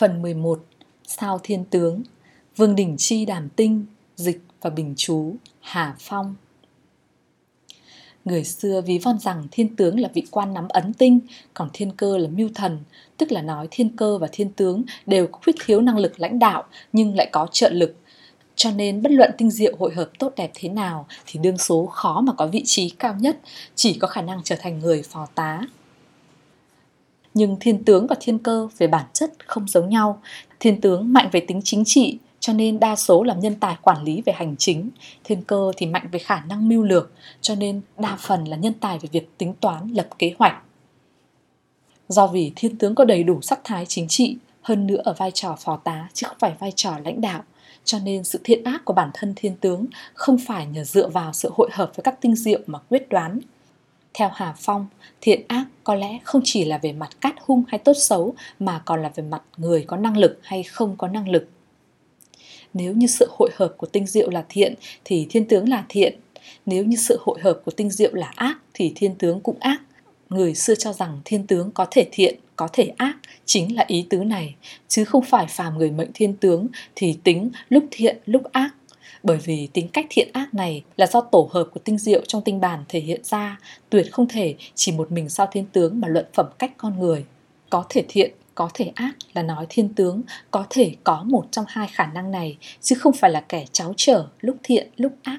[0.00, 0.64] Phần 11
[1.06, 2.02] Sao Thiên Tướng
[2.56, 6.34] Vương Đình Chi Đàm Tinh Dịch và Bình Chú Hà Phong
[8.24, 11.20] Người xưa ví von rằng thiên tướng là vị quan nắm ấn tinh,
[11.54, 12.78] còn thiên cơ là mưu thần,
[13.16, 16.38] tức là nói thiên cơ và thiên tướng đều có khuyết thiếu năng lực lãnh
[16.38, 17.96] đạo nhưng lại có trợ lực.
[18.54, 21.86] Cho nên bất luận tinh diệu hội hợp tốt đẹp thế nào thì đương số
[21.86, 23.38] khó mà có vị trí cao nhất,
[23.74, 25.60] chỉ có khả năng trở thành người phò tá.
[27.34, 30.22] Nhưng thiên tướng và thiên cơ về bản chất không giống nhau.
[30.60, 34.02] Thiên tướng mạnh về tính chính trị, cho nên đa số là nhân tài quản
[34.02, 34.90] lý về hành chính.
[35.24, 38.72] Thiên cơ thì mạnh về khả năng mưu lược, cho nên đa phần là nhân
[38.80, 40.62] tài về việc tính toán, lập kế hoạch.
[42.08, 45.30] Do vì thiên tướng có đầy đủ sắc thái chính trị, hơn nữa ở vai
[45.30, 47.42] trò phó tá chứ không phải vai trò lãnh đạo,
[47.84, 51.32] cho nên sự thiện ác của bản thân thiên tướng không phải nhờ dựa vào
[51.32, 53.40] sự hội hợp với các tinh diệu mà quyết đoán.
[54.14, 54.86] Theo Hà Phong,
[55.20, 58.82] thiện ác có lẽ không chỉ là về mặt cát hung hay tốt xấu mà
[58.84, 61.48] còn là về mặt người có năng lực hay không có năng lực.
[62.74, 66.18] Nếu như sự hội hợp của tinh diệu là thiện thì thiên tướng là thiện.
[66.66, 69.80] Nếu như sự hội hợp của tinh diệu là ác thì thiên tướng cũng ác.
[70.28, 74.06] Người xưa cho rằng thiên tướng có thể thiện, có thể ác chính là ý
[74.10, 74.54] tứ này,
[74.88, 78.70] chứ không phải phàm người mệnh thiên tướng thì tính lúc thiện lúc ác.
[79.22, 82.42] Bởi vì tính cách thiện ác này là do tổ hợp của tinh diệu trong
[82.42, 83.58] tinh bản thể hiện ra,
[83.90, 87.24] tuyệt không thể chỉ một mình sao thiên tướng mà luận phẩm cách con người.
[87.70, 91.64] Có thể thiện có thể ác là nói thiên tướng có thể có một trong
[91.68, 95.38] hai khả năng này chứ không phải là kẻ cháu trở lúc thiện lúc ác.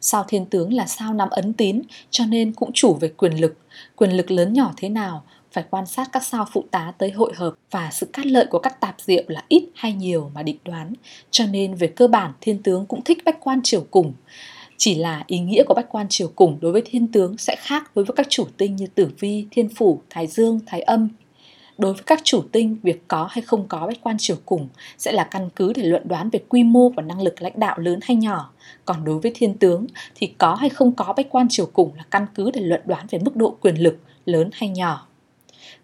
[0.00, 3.56] Sao thiên tướng là sao nắm ấn tín cho nên cũng chủ về quyền lực.
[3.96, 7.32] Quyền lực lớn nhỏ thế nào phải quan sát các sao phụ tá tới hội
[7.36, 10.58] hợp và sự cát lợi của các tạp diệu là ít hay nhiều mà định
[10.64, 10.92] đoán.
[11.30, 14.12] Cho nên về cơ bản thiên tướng cũng thích bách quan triều cùng.
[14.76, 17.96] Chỉ là ý nghĩa của bách quan triều cùng đối với thiên tướng sẽ khác
[17.96, 21.08] đối với các chủ tinh như tử vi, thiên phủ, thái dương, thái âm,
[21.80, 25.12] đối với các chủ tinh việc có hay không có bách quan triều cùng sẽ
[25.12, 27.98] là căn cứ để luận đoán về quy mô và năng lực lãnh đạo lớn
[28.02, 28.50] hay nhỏ
[28.84, 32.04] còn đối với thiên tướng thì có hay không có bách quan triều cùng là
[32.10, 35.06] căn cứ để luận đoán về mức độ quyền lực lớn hay nhỏ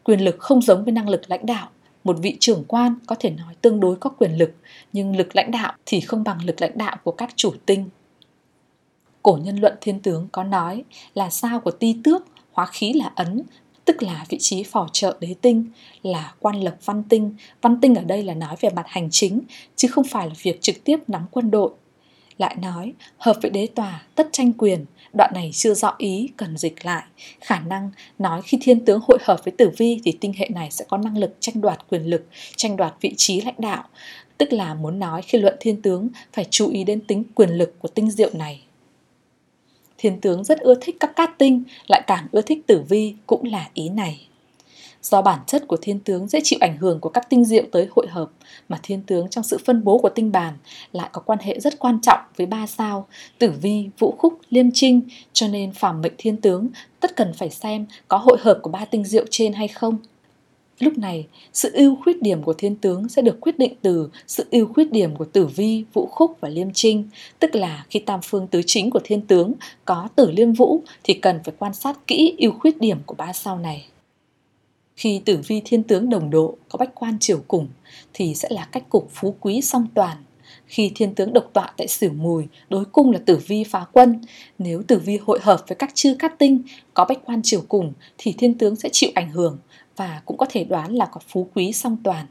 [0.07, 1.69] quyền lực không giống với năng lực lãnh đạo
[2.05, 4.51] một vị trưởng quan có thể nói tương đối có quyền lực
[4.93, 7.89] nhưng lực lãnh đạo thì không bằng lực lãnh đạo của các chủ tinh
[9.23, 10.85] cổ nhân luận thiên tướng có nói
[11.15, 12.23] là sao của ti tước
[12.53, 13.43] hóa khí là ấn
[13.87, 15.67] tức là vị trí phò trợ đế tinh,
[16.03, 17.35] là quan lập văn tinh.
[17.63, 19.41] Văn tinh ở đây là nói về mặt hành chính,
[19.77, 21.71] chứ không phải là việc trực tiếp nắm quân đội.
[22.39, 26.57] Lại nói, hợp với đế tòa, tất tranh quyền, đoạn này chưa rõ ý, cần
[26.57, 27.05] dịch lại.
[27.41, 30.71] Khả năng nói khi thiên tướng hội hợp với tử vi thì tinh hệ này
[30.71, 32.27] sẽ có năng lực tranh đoạt quyền lực,
[32.57, 33.85] tranh đoạt vị trí lãnh đạo.
[34.39, 37.75] Tức là muốn nói khi luận thiên tướng phải chú ý đến tính quyền lực
[37.79, 38.63] của tinh diệu này
[39.99, 43.45] thiên tướng rất ưa thích các cát tinh, lại càng ưa thích tử vi cũng
[43.45, 44.29] là ý này.
[45.03, 47.89] Do bản chất của thiên tướng dễ chịu ảnh hưởng của các tinh diệu tới
[47.97, 48.31] hội hợp,
[48.69, 50.55] mà thiên tướng trong sự phân bố của tinh bàn
[50.93, 53.07] lại có quan hệ rất quan trọng với ba sao,
[53.39, 55.01] tử vi, vũ khúc, liêm trinh,
[55.33, 56.69] cho nên phàm mệnh thiên tướng
[57.01, 59.99] tất cần phải xem có hội hợp của ba tinh diệu trên hay không.
[60.79, 64.47] Lúc này, sự ưu khuyết điểm của thiên tướng sẽ được quyết định từ sự
[64.51, 67.09] ưu khuyết điểm của tử vi, vũ khúc và liêm trinh,
[67.39, 69.53] tức là khi tam phương tứ chính của thiên tướng
[69.85, 73.33] có tử liêm vũ thì cần phải quan sát kỹ ưu khuyết điểm của ba
[73.33, 73.87] sao này.
[74.97, 77.69] Khi tử vi thiên tướng đồng độ có bách quan triều cùng
[78.15, 80.17] thì sẽ là cách cục phú quý song toàn.
[80.67, 84.21] Khi thiên tướng độc tọa tại sửu mùi, đối cung là tử vi phá quân.
[84.59, 86.63] Nếu tử vi hội hợp với các chư cát tinh
[86.95, 89.59] có bách quan triều cùng thì thiên tướng sẽ chịu ảnh hưởng
[89.97, 92.27] và cũng có thể đoán là có phú quý song toàn.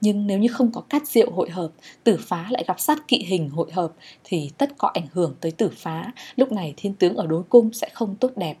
[0.00, 1.70] Nhưng nếu như không có cát diệu hội hợp,
[2.04, 3.92] tử phá lại gặp sát kỵ hình hội hợp
[4.24, 7.72] thì tất có ảnh hưởng tới tử phá, lúc này thiên tướng ở đối cung
[7.72, 8.56] sẽ không tốt đẹp.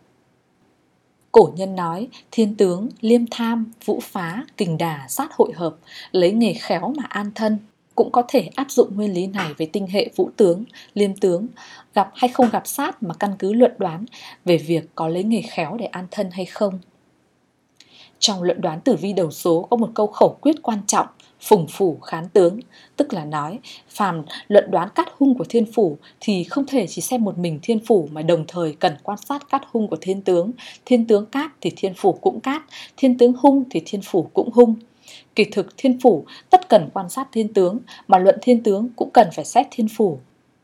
[1.36, 5.76] Cổ nhân nói thiên tướng, liêm tham, vũ phá, kình đà, sát hội hợp,
[6.12, 7.58] lấy nghề khéo mà an thân.
[7.94, 10.64] Cũng có thể áp dụng nguyên lý này với tinh hệ vũ tướng,
[10.94, 11.46] liêm tướng,
[11.94, 14.04] gặp hay không gặp sát mà căn cứ luận đoán
[14.44, 16.78] về việc có lấy nghề khéo để an thân hay không.
[18.18, 21.06] Trong luận đoán tử vi đầu số có một câu khẩu quyết quan trọng,
[21.40, 22.60] phùng phủ khán tướng,
[22.96, 27.02] tức là nói phàm luận đoán cát hung của thiên phủ thì không thể chỉ
[27.02, 30.22] xem một mình thiên phủ mà đồng thời cần quan sát cát hung của thiên
[30.22, 30.52] tướng.
[30.84, 32.62] Thiên tướng cát thì thiên phủ cũng cát,
[32.96, 34.74] thiên tướng hung thì thiên phủ cũng hung.
[35.34, 37.78] Kỳ thực thiên phủ tất cần quan sát thiên tướng
[38.08, 40.18] mà luận thiên tướng cũng cần phải xét thiên phủ.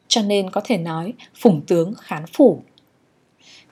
[0.09, 2.63] Cho nên có thể nói phùng tướng khán phủ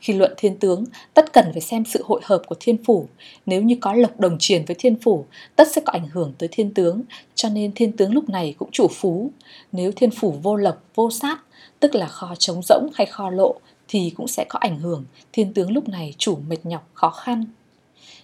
[0.01, 3.09] khi luận thiên tướng, tất cần phải xem sự hội hợp của thiên phủ.
[3.47, 5.25] Nếu như có lộc đồng truyền với thiên phủ,
[5.57, 7.03] tất sẽ có ảnh hưởng tới thiên tướng,
[7.35, 9.31] cho nên thiên tướng lúc này cũng chủ phú.
[9.73, 11.39] Nếu thiên phủ vô lộc, vô sát,
[11.81, 13.55] tức là kho trống rỗng hay kho lộ,
[13.89, 17.45] thì cũng sẽ có ảnh hưởng, thiên tướng lúc này chủ mệt nhọc, khó khăn.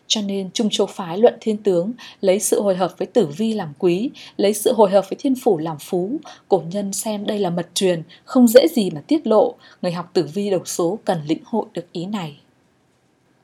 [0.06, 3.52] Cho nên Trung Châu Phái luận thiên tướng lấy sự hồi hợp với tử vi
[3.52, 6.16] làm quý, lấy sự hồi hợp với thiên phủ làm phú.
[6.48, 9.54] Cổ nhân xem đây là mật truyền, không dễ gì mà tiết lộ.
[9.82, 12.40] Người học tử vi độc số cần lĩnh hội được ý này.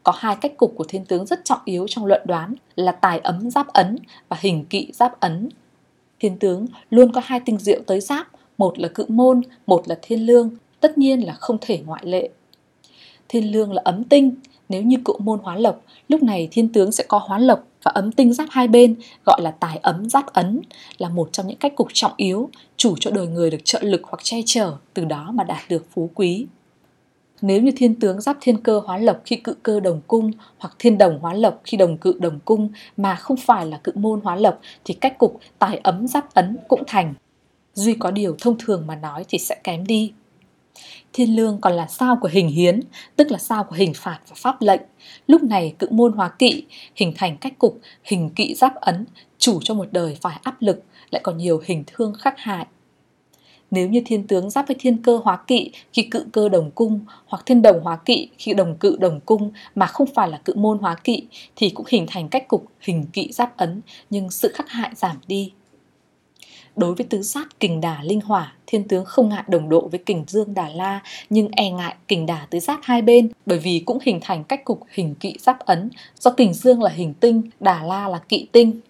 [0.02, 3.18] Có hai cách cục của thiên tướng rất trọng yếu trong luận đoán là tài
[3.18, 3.96] ấm giáp ấn
[4.28, 5.48] và hình kỵ giáp ấn.
[6.20, 8.28] Thiên tướng luôn có hai tinh diệu tới giáp,
[8.58, 10.50] một là cự môn, một là thiên lương,
[10.80, 12.30] tất nhiên là không thể ngoại lệ.
[13.32, 14.34] Thiên lương là ấm tinh,
[14.68, 17.90] nếu như cự môn hóa lộc, lúc này thiên tướng sẽ có hóa lộc và
[17.94, 20.60] ấm tinh giáp hai bên, gọi là tài ấm giáp ấn,
[20.98, 24.00] là một trong những cách cục trọng yếu, chủ cho đời người được trợ lực
[24.04, 26.46] hoặc che chở, từ đó mà đạt được phú quý.
[27.42, 30.76] Nếu như thiên tướng giáp thiên cơ hóa lộc khi cự cơ đồng cung hoặc
[30.78, 34.20] thiên đồng hóa lộc khi đồng cự đồng cung mà không phải là cự môn
[34.20, 37.14] hóa lộc thì cách cục tài ấm giáp ấn cũng thành.
[37.74, 40.12] Duy có điều thông thường mà nói thì sẽ kém đi.
[41.12, 42.80] Thiên lương còn là sao của hình hiến,
[43.16, 44.80] tức là sao của hình phạt và pháp lệnh.
[45.26, 46.64] Lúc này cự môn hóa kỵ,
[46.94, 49.06] hình thành cách cục, hình kỵ giáp ấn,
[49.38, 52.66] chủ cho một đời phải áp lực, lại còn nhiều hình thương khắc hại.
[53.70, 57.00] Nếu như thiên tướng giáp với thiên cơ hóa kỵ khi cự cơ đồng cung
[57.26, 60.54] hoặc thiên đồng hóa kỵ khi đồng cự đồng cung mà không phải là cự
[60.56, 61.26] môn hóa kỵ
[61.56, 63.80] thì cũng hình thành cách cục hình kỵ giáp ấn
[64.10, 65.52] nhưng sự khắc hại giảm đi.
[66.76, 70.00] Đối với tứ sát kình đà linh hỏa, thiên tướng không ngại đồng độ với
[70.06, 73.82] kình dương đà la nhưng e ngại kình đà tứ sát hai bên bởi vì
[73.86, 75.90] cũng hình thành cách cục hình kỵ giáp ấn
[76.20, 78.80] do kình dương là hình tinh, đà la là kỵ tinh.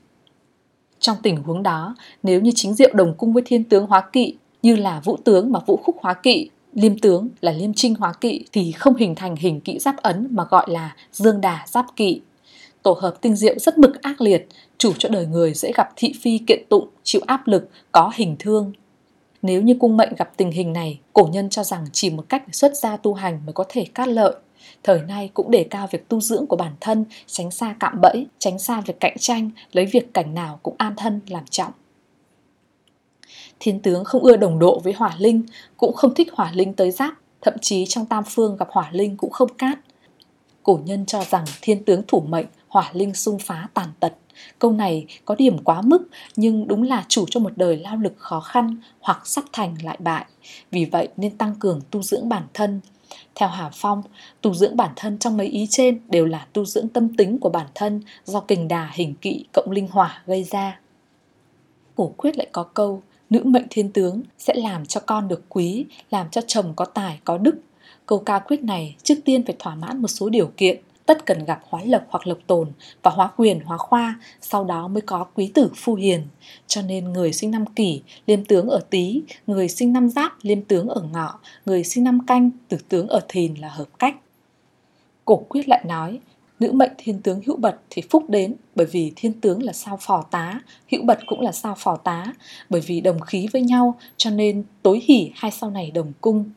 [1.00, 4.34] Trong tình huống đó, nếu như chính diệu đồng cung với thiên tướng hóa kỵ
[4.62, 8.12] như là vũ tướng mà vũ khúc hóa kỵ, liêm tướng là liêm trinh hóa
[8.20, 11.86] kỵ thì không hình thành hình kỵ giáp ấn mà gọi là dương đà giáp
[11.96, 12.20] kỵ.
[12.82, 14.48] Tổ hợp tinh diệu rất mực ác liệt,
[14.78, 18.36] chủ cho đời người dễ gặp thị phi kiện tụng, chịu áp lực, có hình
[18.38, 18.72] thương.
[19.42, 22.42] Nếu như cung mệnh gặp tình hình này, cổ nhân cho rằng chỉ một cách
[22.52, 24.34] xuất gia tu hành mới có thể cát lợi.
[24.82, 28.26] Thời nay cũng đề cao việc tu dưỡng của bản thân, tránh xa cạm bẫy,
[28.38, 31.72] tránh xa việc cạnh tranh, lấy việc cảnh nào cũng an thân làm trọng.
[33.60, 35.42] Thiên tướng không ưa đồng độ với hỏa linh,
[35.76, 39.16] cũng không thích hỏa linh tới giáp, thậm chí trong tam phương gặp hỏa linh
[39.16, 39.78] cũng không cát.
[40.62, 44.12] Cổ nhân cho rằng thiên tướng thủ mệnh, hỏa linh xung phá tàn tật.
[44.58, 48.14] Câu này có điểm quá mức nhưng đúng là chủ cho một đời lao lực
[48.16, 50.24] khó khăn hoặc sắp thành lại bại.
[50.70, 52.80] Vì vậy nên tăng cường tu dưỡng bản thân.
[53.34, 54.02] Theo Hà Phong,
[54.40, 57.48] tu dưỡng bản thân trong mấy ý trên đều là tu dưỡng tâm tính của
[57.48, 60.80] bản thân do kình đà hình kỵ cộng linh hỏa gây ra.
[61.96, 65.84] Cổ quyết lại có câu Nữ mệnh thiên tướng sẽ làm cho con được quý,
[66.10, 67.54] làm cho chồng có tài, có đức.
[68.06, 71.44] Câu ca quyết này trước tiên phải thỏa mãn một số điều kiện, tất cần
[71.44, 72.72] gặp hóa lộc hoặc lộc tồn
[73.02, 76.26] và hóa quyền hóa khoa, sau đó mới có quý tử phu hiền.
[76.66, 80.62] Cho nên người sinh năm kỷ, liêm tướng ở tý, người sinh năm giáp, liêm
[80.62, 84.16] tướng ở ngọ, người sinh năm canh, tử tướng ở thìn là hợp cách.
[85.24, 86.20] Cổ quyết lại nói,
[86.62, 89.98] Nữ mệnh thiên tướng hữu bật thì phúc đến bởi vì thiên tướng là sao
[90.00, 90.60] phò tá,
[90.92, 92.32] hữu bật cũng là sao phò tá,
[92.70, 96.50] bởi vì đồng khí với nhau cho nên tối hỷ hai sao này đồng cung.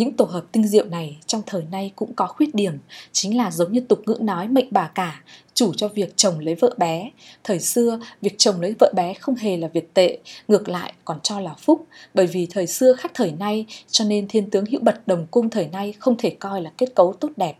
[0.00, 2.78] Những tổ hợp tinh diệu này trong thời nay cũng có khuyết điểm,
[3.12, 5.22] chính là giống như tục ngữ nói mệnh bà cả,
[5.54, 7.10] chủ cho việc chồng lấy vợ bé.
[7.44, 10.18] Thời xưa, việc chồng lấy vợ bé không hề là việc tệ,
[10.48, 14.28] ngược lại còn cho là phúc, bởi vì thời xưa khác thời nay, cho nên
[14.28, 17.28] thiên tướng hữu bật đồng cung thời nay không thể coi là kết cấu tốt
[17.36, 17.56] đẹp.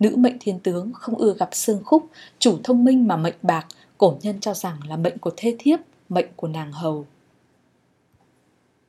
[0.00, 2.06] Nữ mệnh thiên tướng không ưa gặp xương khúc,
[2.38, 3.66] chủ thông minh mà mệnh bạc,
[3.98, 7.06] cổ nhân cho rằng là mệnh của thê thiếp, mệnh của nàng hầu.